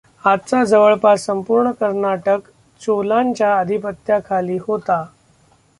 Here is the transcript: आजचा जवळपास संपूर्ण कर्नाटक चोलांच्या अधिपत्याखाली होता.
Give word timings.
आजचा 0.23 0.63
जवळपास 0.63 1.25
संपूर्ण 1.25 1.71
कर्नाटक 1.71 2.49
चोलांच्या 2.81 3.55
अधिपत्याखाली 3.59 4.57
होता. 4.67 5.03